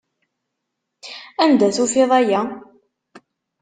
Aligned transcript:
Anda 1.43 1.67
tufiḍ 1.75 2.11
aya? 2.19 2.41